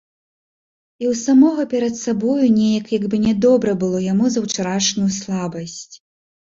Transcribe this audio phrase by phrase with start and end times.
[1.03, 5.93] І ў самога перад сабою нейк як бы нядобра было яму за ўчарашнюю слабасць.